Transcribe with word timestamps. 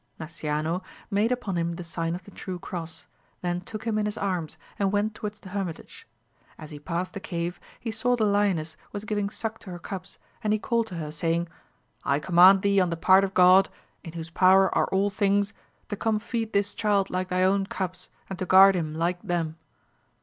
Nasciano 0.19 0.81
made 1.11 1.31
upon 1.31 1.57
him 1.59 1.73
the 1.73 1.83
sign 1.83 2.15
of 2.15 2.25
the 2.25 2.31
true 2.31 2.57
cross, 2.57 3.05
then 3.43 3.61
took 3.61 3.83
him 3.85 3.99
in 3.99 4.07
his 4.07 4.17
arms, 4.17 4.57
and 4.79 4.91
went 4.91 5.13
towards 5.13 5.39
the 5.39 5.49
hermitage. 5.49 6.07
As 6.57 6.71
he 6.71 6.79
past 6.79 7.13
the 7.13 7.19
cave, 7.19 7.59
he 7.79 7.91
saw 7.91 8.15
the 8.15 8.25
lioness 8.25 8.75
was 8.93 9.05
giving 9.05 9.29
suck 9.29 9.59
to 9.59 9.69
her 9.69 9.77
cubs, 9.77 10.17
and 10.43 10.53
he 10.53 10.57
called 10.57 10.87
to 10.87 10.95
her, 10.95 11.11
saying, 11.11 11.47
I 12.03 12.17
command 12.17 12.63
thee 12.63 12.79
on 12.81 12.89
the 12.89 12.97
part 12.97 13.23
of 13.23 13.35
God, 13.35 13.69
in 14.03 14.13
whose 14.13 14.31
power 14.31 14.73
are 14.75 14.87
all 14.87 15.11
things, 15.11 15.53
to 15.89 15.95
come 15.95 16.17
feed 16.17 16.51
this 16.51 16.73
child 16.73 17.11
like 17.11 17.27
thy 17.27 17.43
own 17.43 17.67
cubs, 17.67 18.09
and 18.27 18.39
to 18.39 18.45
guard 18.47 18.73
him 18.75 18.95
like 18.95 19.21
them. 19.21 19.55